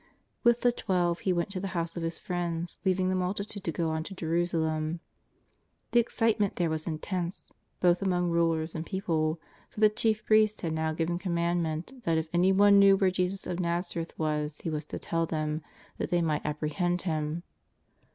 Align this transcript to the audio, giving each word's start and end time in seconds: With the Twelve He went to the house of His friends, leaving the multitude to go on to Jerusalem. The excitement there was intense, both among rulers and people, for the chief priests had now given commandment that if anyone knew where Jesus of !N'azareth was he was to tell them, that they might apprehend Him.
With 0.43 0.61
the 0.61 0.71
Twelve 0.71 1.19
He 1.19 1.31
went 1.31 1.51
to 1.51 1.59
the 1.59 1.67
house 1.77 1.95
of 1.95 2.01
His 2.01 2.17
friends, 2.17 2.79
leaving 2.83 3.09
the 3.09 3.15
multitude 3.15 3.63
to 3.65 3.71
go 3.71 3.91
on 3.91 4.01
to 4.05 4.15
Jerusalem. 4.15 4.99
The 5.91 5.99
excitement 5.99 6.55
there 6.55 6.71
was 6.71 6.87
intense, 6.87 7.51
both 7.81 8.01
among 8.01 8.31
rulers 8.31 8.73
and 8.73 8.83
people, 8.83 9.39
for 9.69 9.79
the 9.79 9.89
chief 9.91 10.25
priests 10.25 10.61
had 10.61 10.73
now 10.73 10.91
given 10.93 11.19
commandment 11.19 12.03
that 12.05 12.17
if 12.17 12.29
anyone 12.33 12.79
knew 12.79 12.97
where 12.97 13.11
Jesus 13.11 13.45
of 13.45 13.59
!N'azareth 13.59 14.17
was 14.17 14.61
he 14.61 14.71
was 14.71 14.85
to 14.87 14.97
tell 14.97 15.27
them, 15.27 15.61
that 15.99 16.09
they 16.09 16.23
might 16.23 16.43
apprehend 16.43 17.03
Him. 17.03 17.43